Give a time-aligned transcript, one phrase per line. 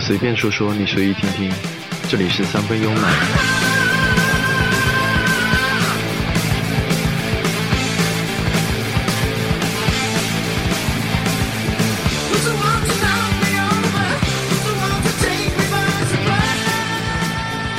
[0.00, 1.52] 随便说说，你随意听听。
[2.08, 3.12] 这里是三分慵懒。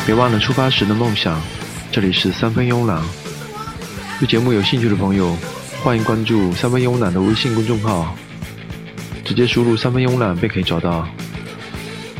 [0.05, 1.41] 别忘了出发时的梦想。
[1.91, 3.01] 这里是三分慵懒。
[4.19, 5.35] 对节目有兴趣的朋友，
[5.83, 8.15] 欢迎关注三分慵懒的微信公众号，
[9.25, 11.07] 直接输入“三分慵懒”便可以找到。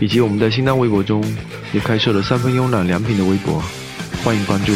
[0.01, 1.23] 以及我们在新浪微博中
[1.71, 3.63] 也开设了“三分慵懒良品”的微博，
[4.23, 4.73] 欢迎关注。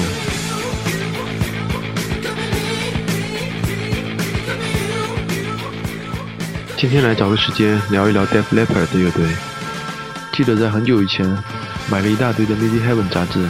[6.77, 9.25] 今天来找个时间聊一聊 Def Leppard 的乐队。
[10.31, 11.25] 记得在很久以前
[11.89, 13.43] 买了一大堆的《Midi Heaven》杂志，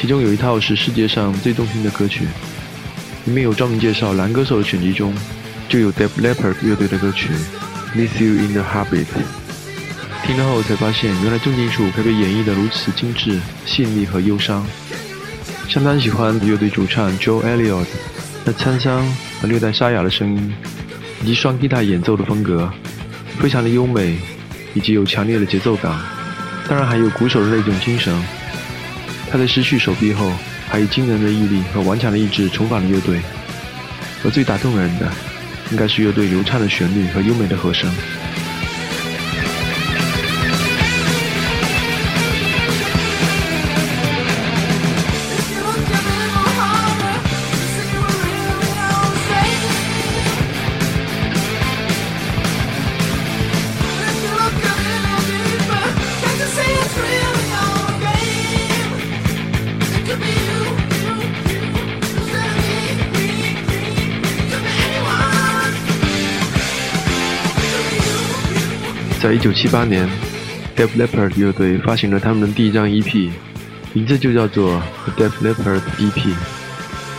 [0.00, 2.24] 其中有一套是世界上最动听的歌曲。
[3.26, 5.14] 里面有专门介绍男歌手的选集中，
[5.68, 7.28] 就有 Def Leppard 乐队的歌曲
[7.94, 9.04] 《Miss You in the Heartbeat》。
[10.24, 14.64] 听了后才发现，原来重金属可以被演绎得如此精致、细腻和忧伤。
[15.68, 17.86] 相当喜欢乐队主唱 Joe Elliott
[18.44, 19.04] 那沧桑
[19.40, 20.54] 和略带沙哑的声音，
[21.22, 22.70] 以及双吉他演奏的风格，
[23.38, 24.18] 非常的优美，
[24.74, 25.98] 以及有强烈的节奏感。
[26.68, 28.14] 当然还有鼓手的那种精神。
[29.30, 30.32] 他在失去手臂后。
[30.68, 33.20] 还以惊人的毅力和顽强的意志重返了乐队，
[34.24, 35.06] 而最打动人的，
[35.70, 37.92] 应该是乐队流畅的旋律和优美的和声。
[69.32, 70.06] 在一九七八年
[70.76, 73.30] ，Def Leppard 乐队发行了他们的第一张 EP，
[73.94, 76.34] 名字就叫做 The Def Leppard EP。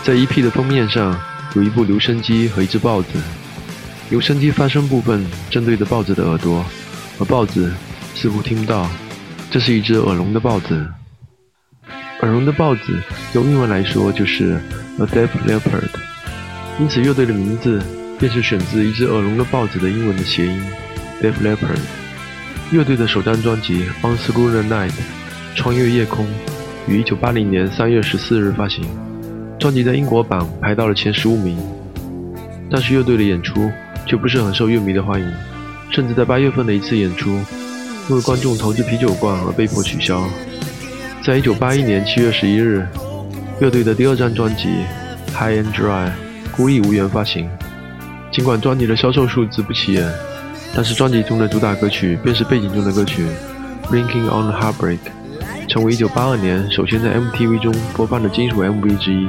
[0.04, 1.20] 在 EP 的封面上
[1.56, 3.18] 有一部留声机和一只豹子，
[4.12, 6.64] 留声机发声部分正对着豹子的耳朵，
[7.18, 7.74] 而豹子
[8.14, 8.88] 似乎听不到。
[9.50, 10.88] 这是一只耳聋的豹子。
[12.22, 13.02] 耳聋的豹子
[13.34, 14.62] 用英文来说就是
[15.00, 15.90] A Def Leppard，
[16.80, 17.82] 因此乐队的名字
[18.20, 20.62] 便是选自一只耳聋的豹子的英文的谐音。
[21.22, 21.80] Def Leppard
[22.74, 24.90] 乐队的首张专辑《On school Night》
[25.54, 26.26] 穿越夜空
[26.88, 28.84] 于1980年3月14日发行，
[29.60, 31.56] 专辑在英国榜排到了前十五名。
[32.72, 33.72] 但是乐队的演出
[34.08, 35.34] 却不是很受乐迷的欢迎，
[35.92, 37.30] 甚至在八月份的一次演出
[38.10, 40.28] 因为观众投掷啤酒罐而被迫取消。
[41.24, 42.88] 在1981年7月11日，
[43.60, 44.70] 乐队的第二张专辑
[45.32, 46.08] 《High and Dry》
[46.52, 47.48] 孤意无缘发行，
[48.32, 50.12] 尽管专辑的销售数字不起眼。
[50.76, 53.26] 但是专辑中的主打歌曲便是背景中的歌曲
[53.88, 54.98] 《Blinking on the Heartbreak》，
[55.68, 59.26] 成为1982年首先在 MTV 中播放的金属 MV 之一。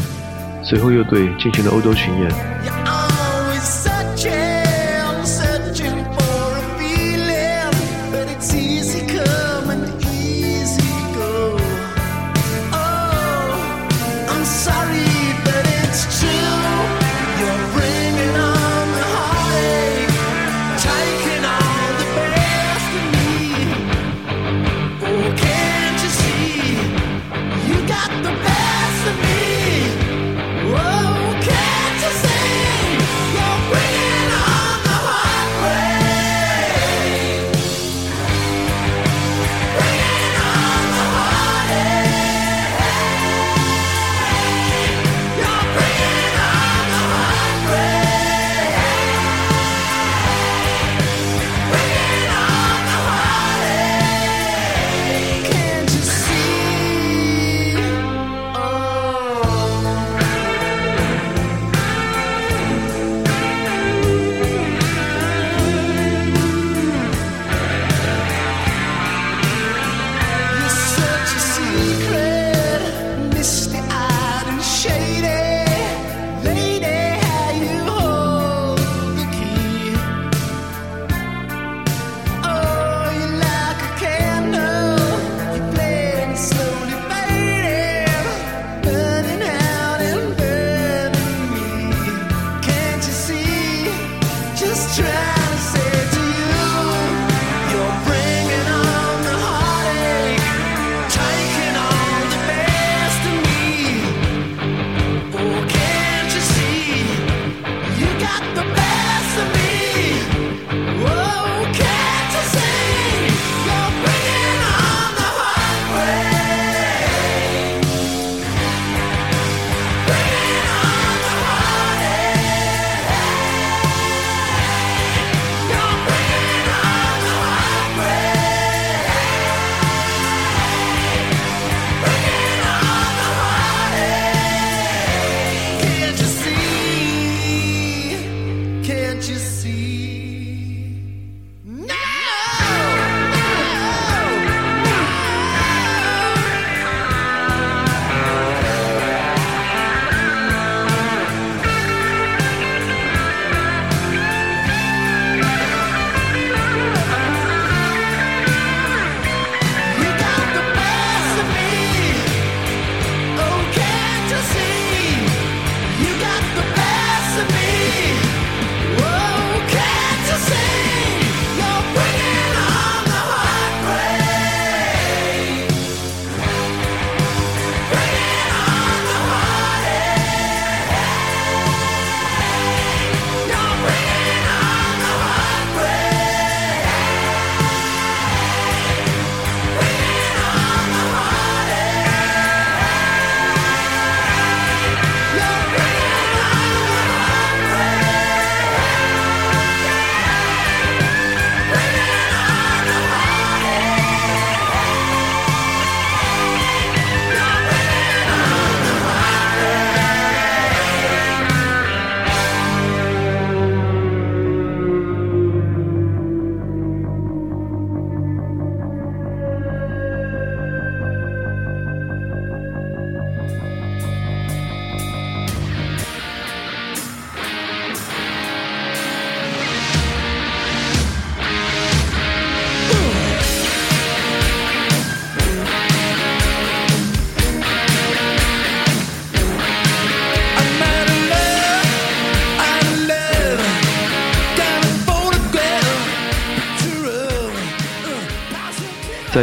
[0.62, 2.73] 随后乐队进行了欧洲巡演。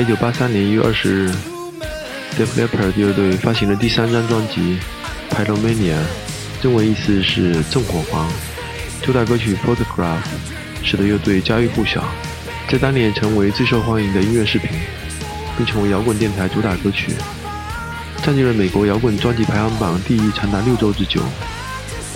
[0.02, 1.32] 一九八三年一月二十日
[2.36, 4.80] ，Def Leppard 乐队发行了第三张专辑
[5.36, 5.94] 《Pyromania》，
[6.60, 8.28] 中文意思是“纵火狂”。
[9.04, 10.18] 主打歌曲《Photograph》
[10.84, 12.04] 使得乐队家喻户晓，
[12.68, 14.72] 在当年成为最受欢迎的音乐视频，
[15.56, 17.14] 并成为摇滚电台主打歌曲，
[18.24, 21.22] 占据了美国摇滚专辑排行榜第一长达六周之久。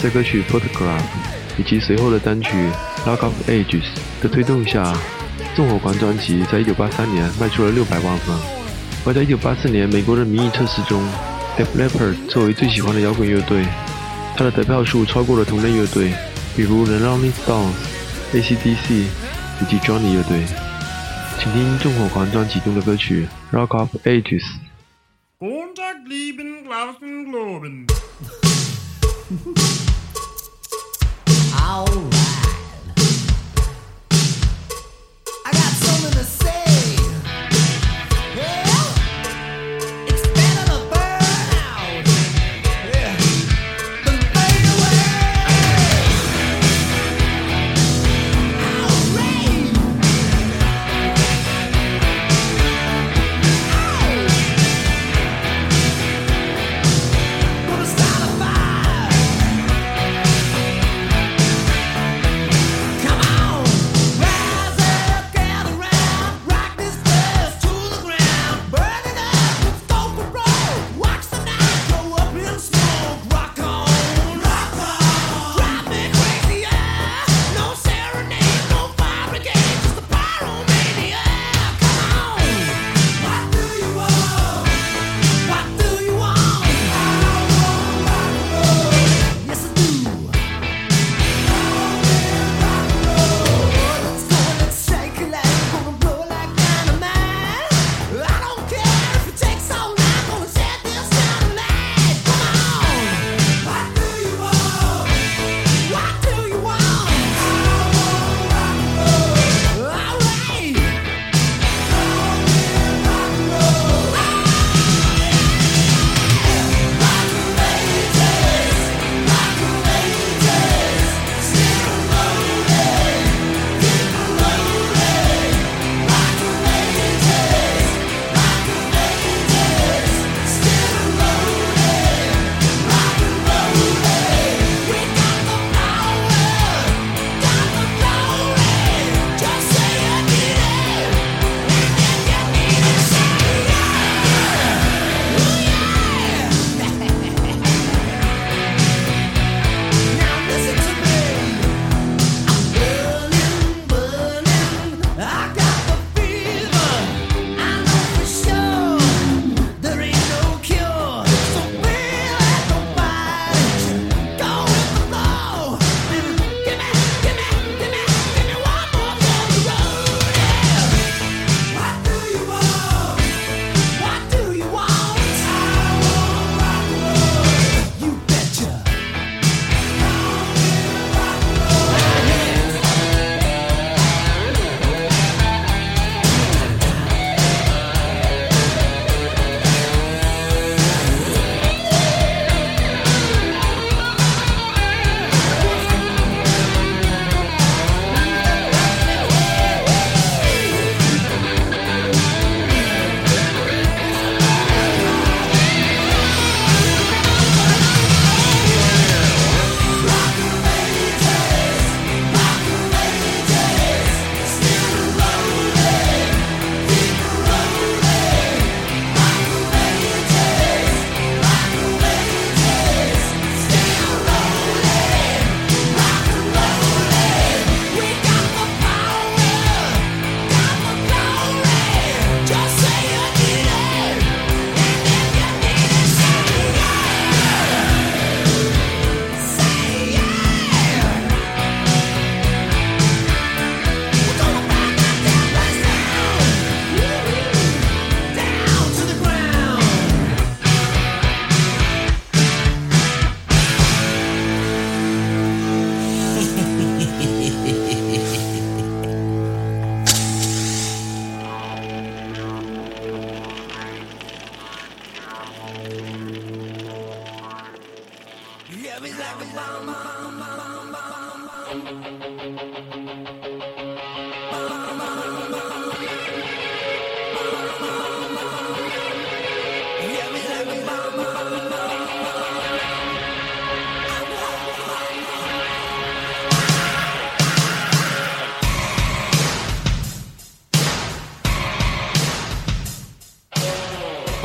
[0.01, 0.99] 在歌曲《Photograph》
[1.59, 2.49] 以及随后的单曲
[3.07, 3.83] 《Lock of Ages》
[4.23, 4.91] 的推动下。
[5.55, 8.35] 纵火狂》专辑在一九八三年卖出了六百万份，
[9.05, 11.01] 而在一九八四年美国的民意测试中
[11.57, 13.65] ，Def l e p p e r 作为最喜欢的摇滚乐队，
[14.35, 16.13] 他的得票数超过了同类乐队，
[16.57, 17.71] 比如 The Rolling Stones、
[18.33, 19.05] AC/DC
[19.61, 20.43] 以及 Johnny 乐队。
[21.39, 23.25] 请听《纵火狂》专辑中的歌曲
[23.57, 24.43] 《Rock of Ages》。
[31.57, 32.44] All right.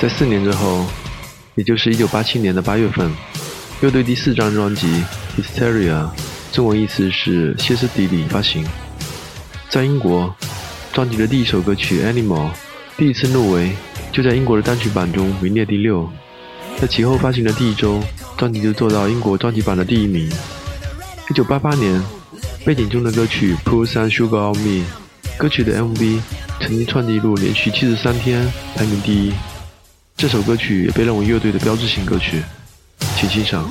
[0.01, 0.87] 在四年之后，
[1.57, 3.11] 也就是1987年的八月份，
[3.83, 4.87] 乐队第四张专辑
[5.37, 5.93] 《Hysteria》，
[6.53, 8.65] 中文意思是歇斯底里发行。
[9.69, 10.35] 在英国，
[10.91, 12.49] 专辑的第一首歌曲《Animal》
[12.97, 13.73] 第一次入围，
[14.11, 16.09] 就在英国的单曲榜中名列第六。
[16.81, 18.01] 在其后发行的第一周，
[18.39, 20.33] 专辑就做到英国专辑榜的第一名。
[21.29, 22.03] 1988年，
[22.65, 24.83] 背景中的歌曲《Pour Some Sugar on Me》，
[25.37, 26.21] 歌曲的 MV
[26.59, 29.31] 曾经创纪录，连续七十三天排名第一。
[30.21, 32.43] 这首歌曲也被认为乐队的标志性歌曲，
[33.17, 33.67] 请欣赏。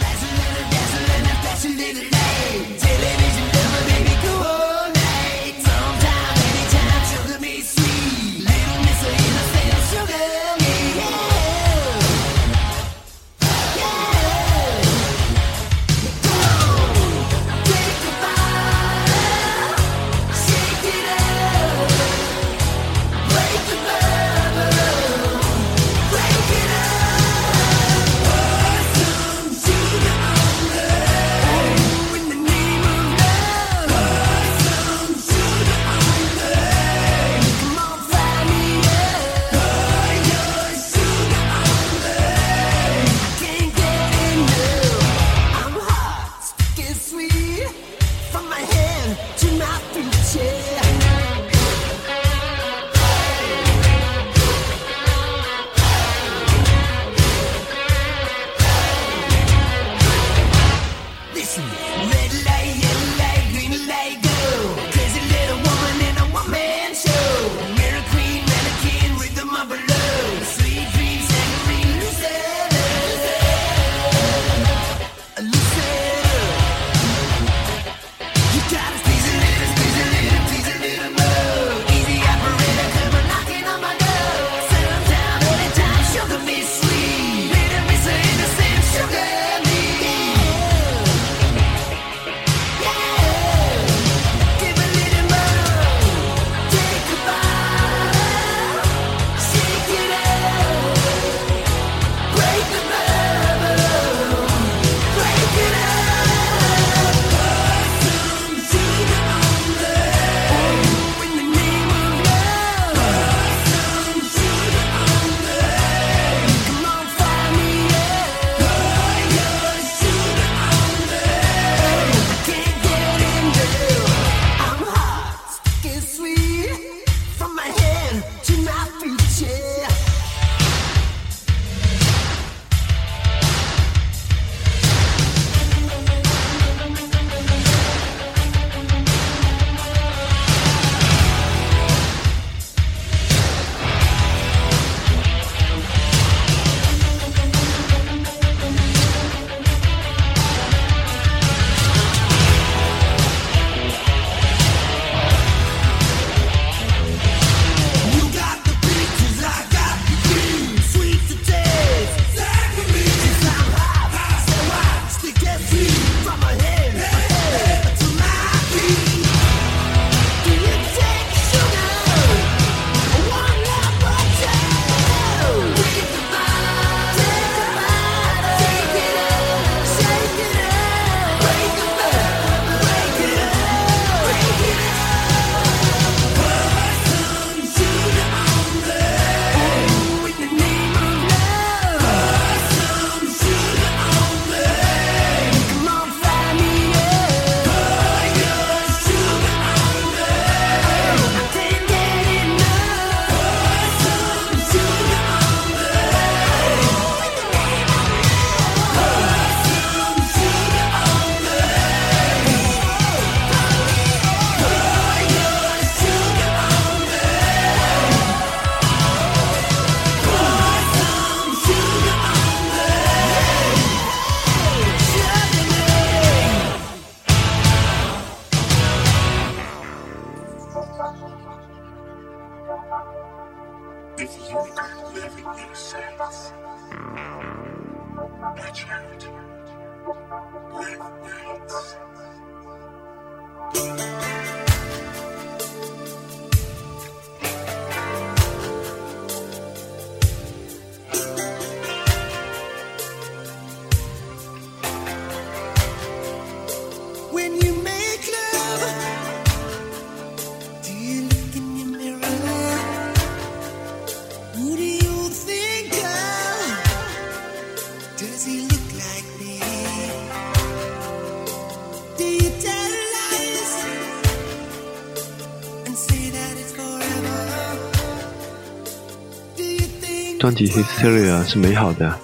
[280.39, 282.17] 专辑《Hysteria》是美好的，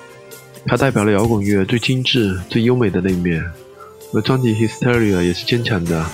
[0.66, 3.42] 它代表了摇滚乐最精致、最优美的那一面；
[4.14, 6.06] 而专辑《Hysteria》也是坚强的。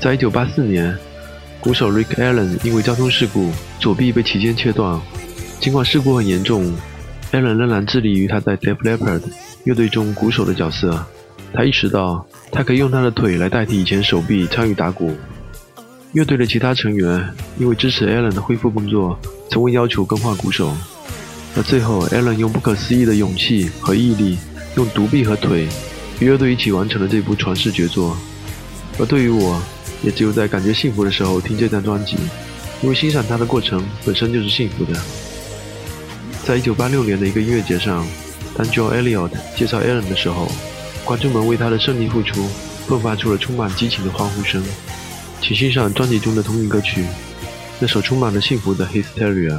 [0.00, 0.96] 在1984年，
[1.60, 4.98] 鼓手 Rick Allen 因为交通事故左臂被齐肩切断，
[5.60, 6.72] 尽管事故很严重
[7.32, 9.20] ，Allen 仍然致力于他在 Def Leppard
[9.64, 11.04] 乐队中鼓手的角色。
[11.52, 15.14] 他意识到，他可以用他的腿来代替以前手臂参与打鼓。
[16.12, 17.28] 乐队的其他成员
[17.58, 19.18] 因为支持 Allen 的恢复工作，
[19.50, 20.74] 从未要求更换鼓手。
[21.56, 24.38] 而最后，Allen 用不可思议的勇气和毅力，
[24.76, 25.66] 用独臂和腿
[26.20, 28.16] 与乐队一起完成了这部传世绝作。
[28.98, 29.60] 而对于我，
[30.02, 32.16] 也只有在感觉幸福的时候听这张专辑，
[32.82, 34.98] 因为欣赏它的过程本身就是幸福的。
[36.44, 38.06] 在一九八六年的一个音乐节上，
[38.56, 40.50] 当 Joe Elliott 介绍 Allen 的时候，
[41.04, 42.48] 观众们为他的胜利付出
[42.88, 44.62] 迸发出了充满激情的欢呼声。
[45.40, 47.04] 请欣赏专辑中的同名歌曲，
[47.80, 49.58] 那首充满了幸福的《Hysteria》。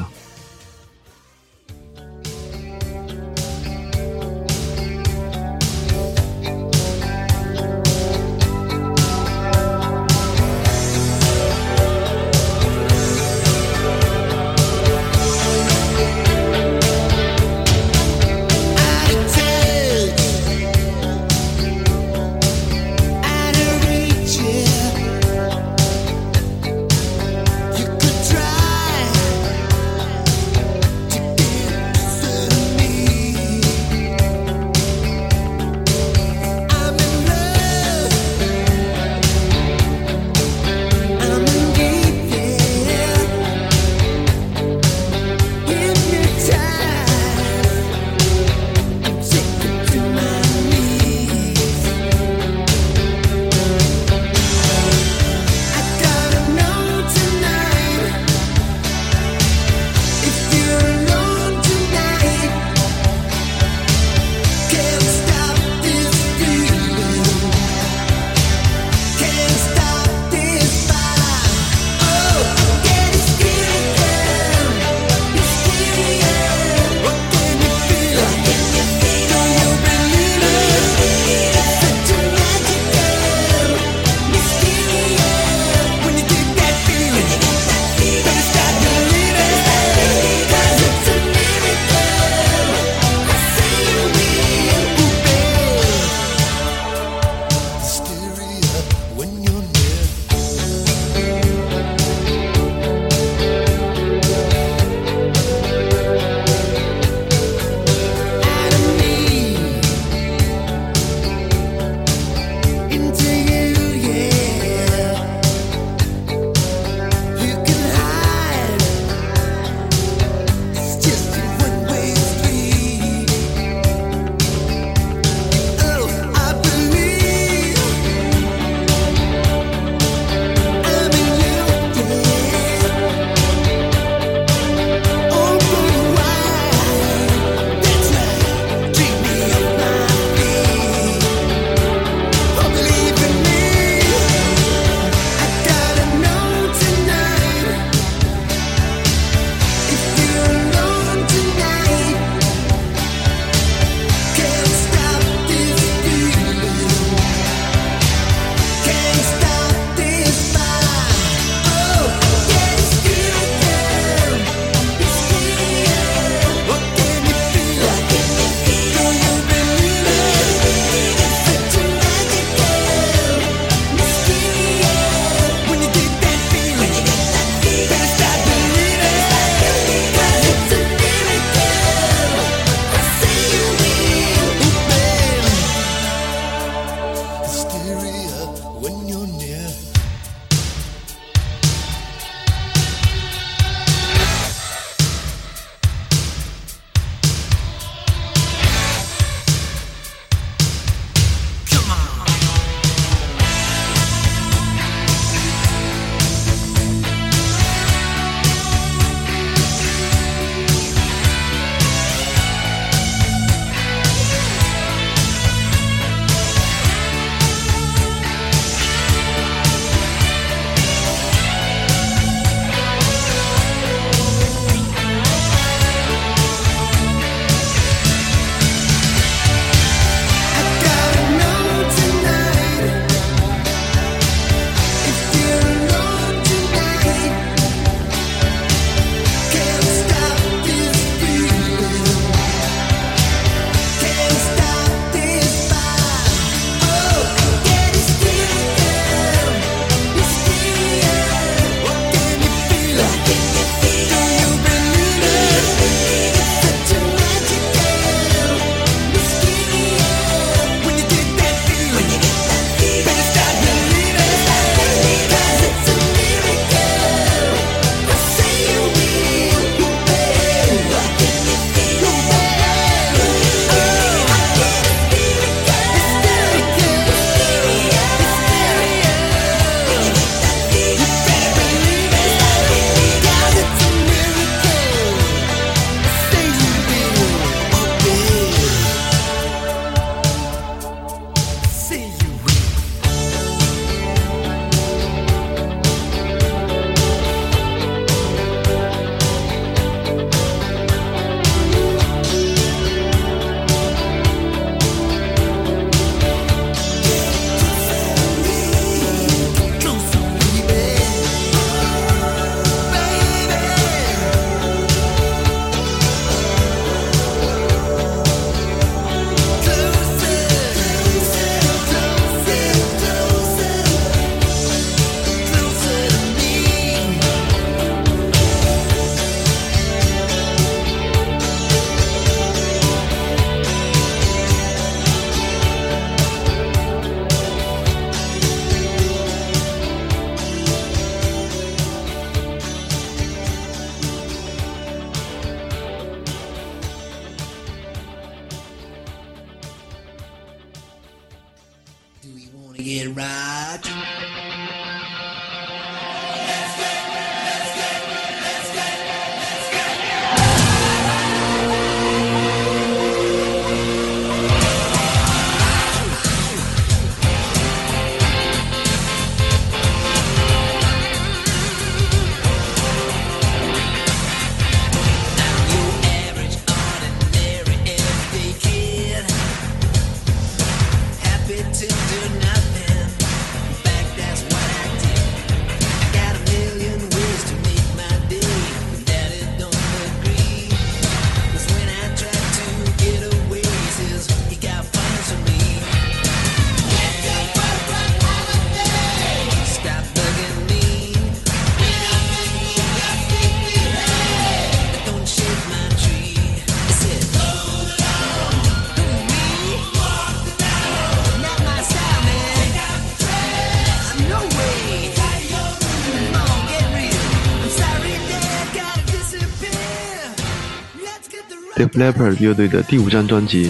[421.93, 423.65] Leppard 乐队的第五张专辑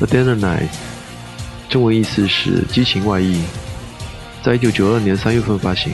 [0.04, 0.62] 《A d e n a Night》，
[1.68, 3.40] 中文意思是“激情外溢”，
[4.42, 5.92] 在一九九二年三月份发行。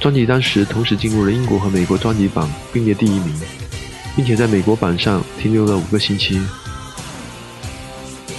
[0.00, 3.32] 专辑当时同时进入了英国和美国专辑榜并列第一名，
[4.16, 6.40] 并且在美国榜上停留了五个星期。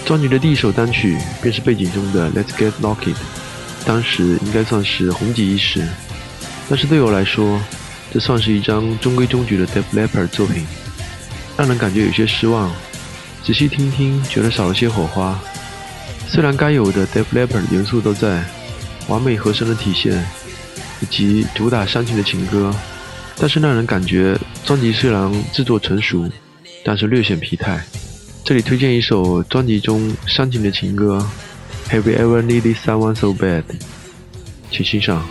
[0.04, 3.14] 专辑的第一首单曲便是背景中的《Let's Get Locked》，
[3.86, 5.88] 当时应该算是红极一时。
[6.68, 7.62] 但是对我来说，
[8.12, 10.66] 这算是一张中规中矩的 Def Leppard 作品。
[11.62, 12.74] 让人感觉有些失望。
[13.44, 15.40] 仔细听听，觉得少了些火花。
[16.28, 18.44] 虽然该有的 Def Leppard 元素都在，
[19.08, 20.26] 完美和声的体现，
[21.02, 22.74] 以及主打煽情的情歌，
[23.38, 26.28] 但是让人感觉专辑虽然制作成熟，
[26.84, 27.80] 但是略显疲态。
[28.44, 31.24] 这里推荐一首专辑中煽情的情歌
[31.94, 33.62] 《Have You Ever Needed Someone So Bad》，
[34.72, 35.24] 请欣赏。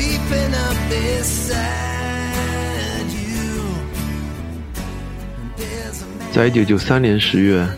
[0.00, 1.60] Creeping up beside
[3.12, 3.60] you.
[6.32, 7.68] 在一九九三年十月，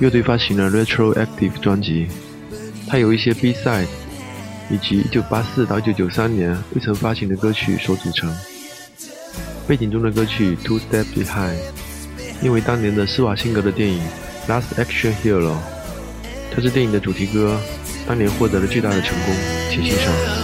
[0.00, 2.08] 乐队发行了 Retroactive 专辑，
[2.88, 3.86] 它有一些 B-side
[4.70, 8.34] 以及一九八四到一九九三年未曾发行的歌曲所组成。
[9.68, 11.60] 背景中的歌曲 Two Steps Behind，
[12.42, 14.02] 因为当年的施瓦辛格的电影
[14.50, 15.52] 《Last Action Hero》，
[16.52, 17.56] 它是电影的主题歌，
[18.04, 19.32] 当年获得了巨大的成功，
[19.70, 20.41] 请欣赏。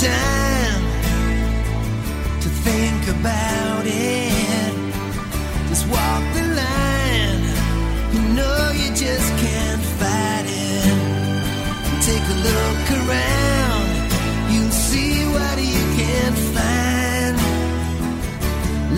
[0.00, 0.82] Time
[2.40, 4.72] to think about it.
[5.68, 7.42] Just walk the line.
[8.14, 10.96] You know you just can't fight it.
[12.08, 13.90] Take a look around.
[14.52, 16.79] You'll see what you can't find.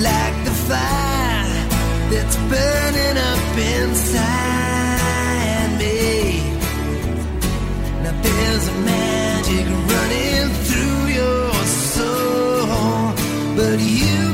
[0.03, 1.69] Like the fire
[2.11, 4.99] that's burning up inside
[5.79, 6.41] me.
[8.03, 11.53] Now there's a magic running through your
[11.95, 13.15] soul,
[13.57, 14.32] but you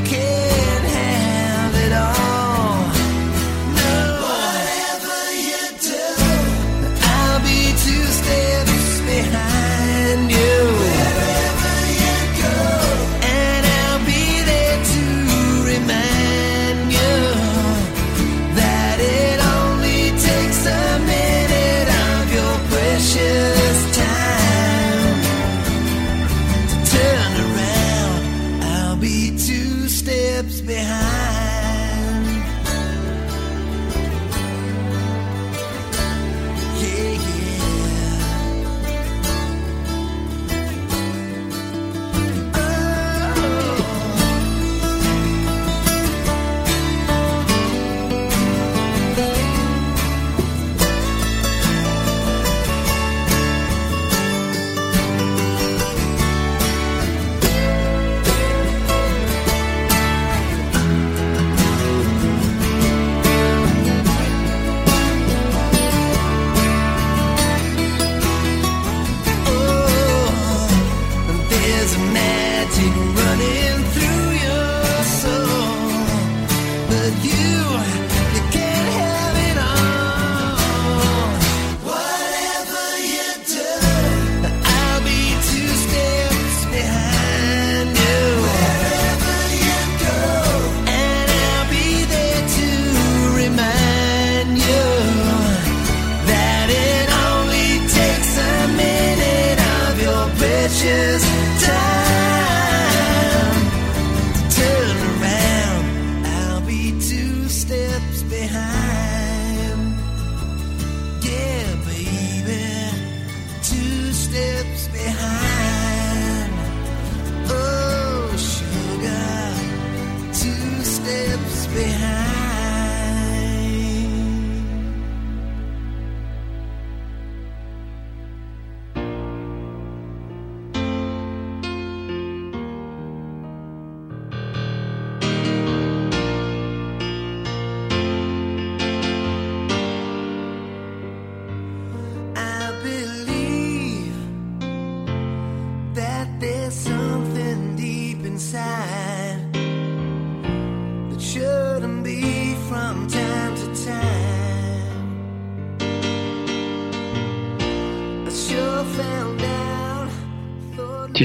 [107.49, 109.28] steps behind.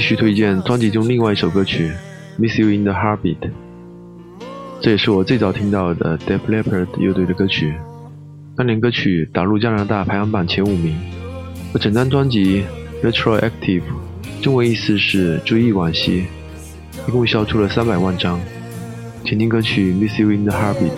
[0.07, 1.89] 去推荐专辑中另外一首歌曲
[2.39, 3.39] 《Miss You in the Heartbeat》，
[4.79, 7.73] 这也是我最早听到的 d e p Leopard 乐队的歌曲。
[8.55, 10.95] 当年歌曲打入加拿大排行榜前五名，
[11.73, 12.63] 而整张专辑
[13.09, 13.81] 《Retroactive》
[14.43, 16.27] 中文意思是“追忆往昔”，
[17.09, 18.39] 一共销出了三百万张。
[19.23, 20.91] 请听歌曲《Miss You in the Heartbeat》。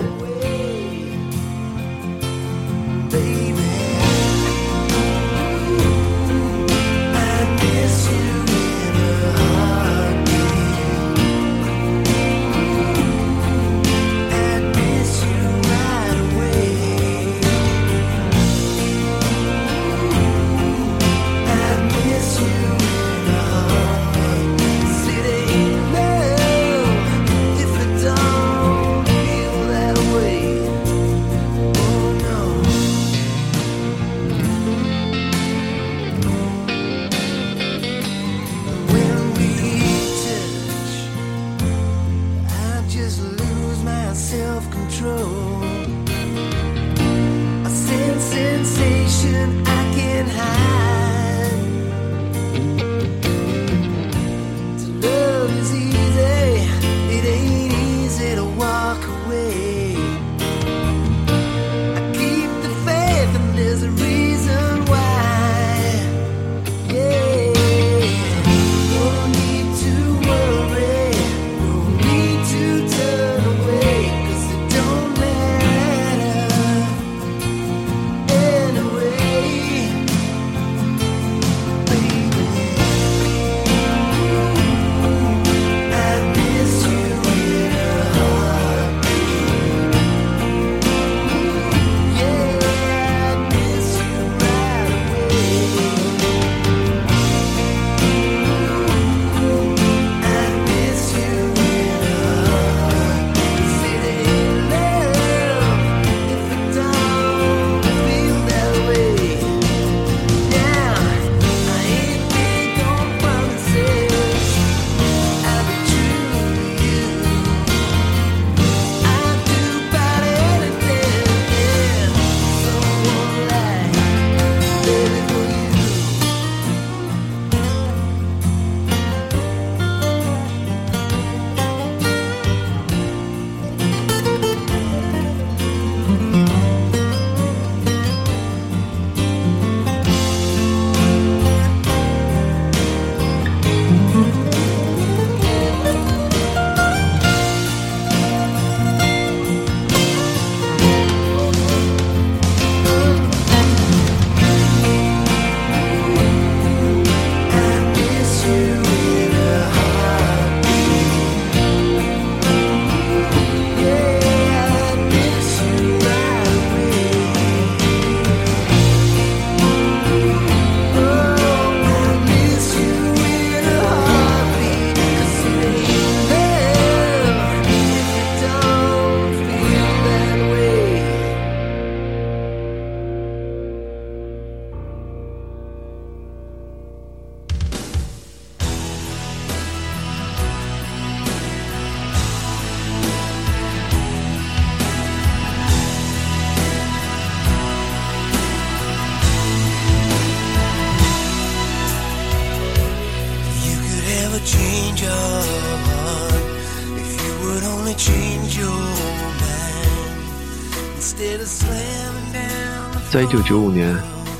[213.30, 213.93] 九九五年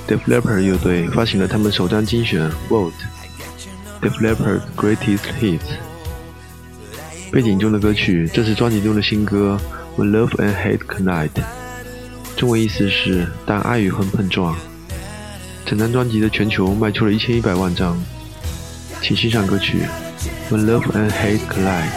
[0.08, 2.92] ，Def l e p p e r 乐队发行了他们首张精选《Vote》
[4.02, 5.76] ，Def l e p p e r Greatest Hits。
[7.30, 9.60] 背景中的歌曲，这是专辑中的新歌
[10.02, 11.30] 《When Love and Hate Collide》，
[12.38, 14.56] 中文意思是“当爱与恨碰撞”。
[15.66, 18.02] 整张专辑的全球卖出了一千一百万张，
[19.02, 19.80] 请欣赏歌曲
[20.54, 21.90] 《When Love and Hate Collide》。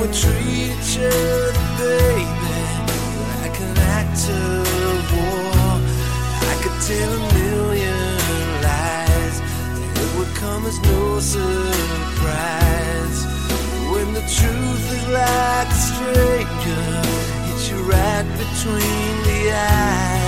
[0.00, 2.24] we treat each other, baby,
[3.42, 5.76] like an act of war.
[6.50, 8.16] I could tell a million
[8.64, 9.36] lies,
[9.76, 12.70] and it would come as no surprise.
[13.92, 16.84] When the truth is like a stranger
[17.46, 20.19] hits you right between the eyes.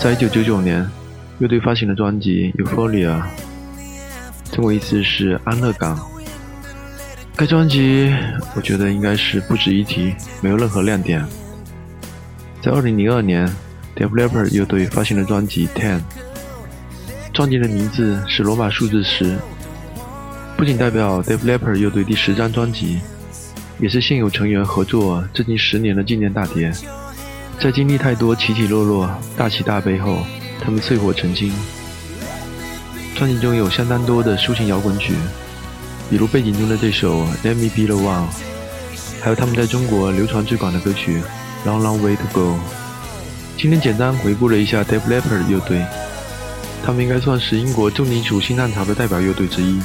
[0.00, 0.90] 在一九九九年
[1.40, 3.22] 乐队发行的专辑 euphoria
[4.50, 5.94] 中文意思是安乐感
[7.36, 8.10] 该专辑
[8.56, 11.22] 我觉得应该是不值一提没有任何亮点。
[12.62, 13.46] 在二零零二年
[13.94, 16.00] developer 乐队发行的专辑 ten
[17.34, 19.36] 专辑的名字是罗马数字十
[20.56, 23.00] 不仅代表 developer 乐队第十张专辑
[23.78, 26.72] 也是现有成员合作至今十年的纪念大碟。
[27.60, 30.16] 在经历太多起起落落、大起大悲后，
[30.62, 31.52] 他们淬火成金。
[33.14, 35.12] 专辑中有相当多的抒情摇滚曲，
[36.08, 38.22] 比如背景中的这首《Let Me Be the One》，
[39.20, 41.20] 还有他们在中国流传最广的歌曲
[41.68, 42.54] 《Long Long Way to Go》。
[43.58, 45.84] 今天简单回顾了一下 Def Leppard 乐队，
[46.82, 49.78] 他们应该算是英国重金属新浪潮的代表乐队之一，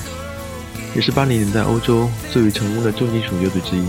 [0.95, 3.83] 也是八零年代欧洲最为成功的重金属乐队之一。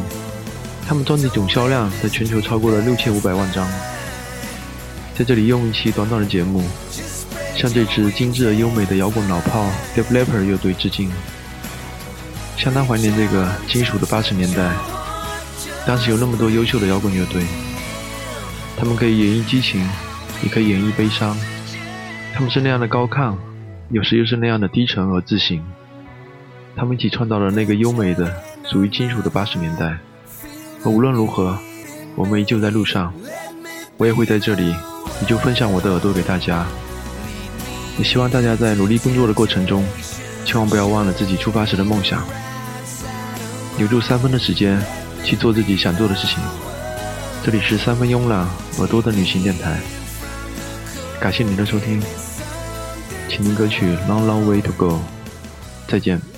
[0.87, 3.67] 他们专辑总销量在全球超过了六千五百万张。
[5.15, 6.63] 在这里用一期短短的节目。
[7.57, 9.65] 向这支精致而优美的摇滚老炮
[9.95, 11.11] Def Leppard 乐队致敬，
[12.55, 14.71] 相当怀念这个金属的八十年代。
[15.87, 17.43] 当时有那么多优秀的摇滚乐队，
[18.77, 19.81] 他们可以演绎激情，
[20.43, 21.35] 也可以演绎悲伤。
[22.35, 23.35] 他们是那样的高亢，
[23.89, 25.65] 有时又是那样的低沉而自信。
[26.77, 28.31] 他们一起创造了那个优美的、
[28.71, 29.97] 属于金属的八十年代。
[30.91, 31.59] 无论如何，
[32.15, 33.13] 我们依旧在路上，
[33.97, 34.71] 我也会在这里，
[35.21, 36.67] 依旧分享我的耳朵给大家。
[37.99, 39.85] 也希望大家在努力工作的过程中，
[40.45, 42.23] 千万不要忘了自己出发时的梦想。
[43.79, 44.81] 留住三分的时间
[45.25, 46.39] 去做自己想做的事情。
[47.45, 48.47] 这里是三分慵懒
[48.79, 49.79] 耳朵的旅行电台，
[51.21, 52.03] 感谢您的收听，
[53.29, 54.95] 请听歌曲《Long Long Way to Go》，
[55.89, 56.36] 再见。